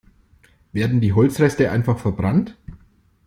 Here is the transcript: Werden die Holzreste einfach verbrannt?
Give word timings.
Werden 0.73 0.99
die 0.99 1.13
Holzreste 1.13 1.69
einfach 1.69 1.99
verbrannt? 1.99 2.57